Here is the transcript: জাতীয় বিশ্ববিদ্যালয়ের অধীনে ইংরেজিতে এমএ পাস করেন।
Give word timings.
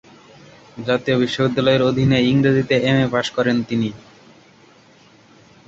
জাতীয় 0.87 1.15
বিশ্ববিদ্যালয়ের 1.17 1.85
অধীনে 1.89 2.17
ইংরেজিতে 2.23 2.75
এমএ 2.83 3.07
পাস 3.13 3.27
করেন। 3.29 3.57